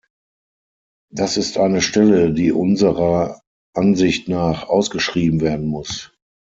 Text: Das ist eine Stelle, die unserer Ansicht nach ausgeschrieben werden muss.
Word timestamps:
Das 1.13 1.37
ist 1.37 1.59
eine 1.59 1.79
Stelle, 1.79 2.33
die 2.33 2.51
unserer 2.51 3.43
Ansicht 3.75 4.27
nach 4.29 4.67
ausgeschrieben 4.67 5.41
werden 5.41 5.67
muss. 5.67 6.11